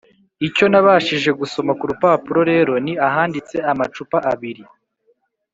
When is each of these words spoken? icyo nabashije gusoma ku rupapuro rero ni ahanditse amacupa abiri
icyo 0.47 0.65
nabashije 0.71 1.29
gusoma 1.39 1.71
ku 1.79 1.83
rupapuro 1.91 2.39
rero 2.51 2.73
ni 2.85 2.93
ahanditse 3.07 3.55
amacupa 3.71 4.17
abiri 4.31 4.63